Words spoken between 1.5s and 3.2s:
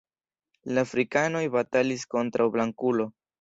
batalis kontraŭ Blankulo.